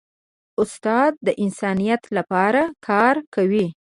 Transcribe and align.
استاد 0.61 1.11
د 1.25 1.27
انسانیت 1.43 2.01
لپاره 2.17 2.61
کار 2.87 3.15
کوي. 3.35 3.67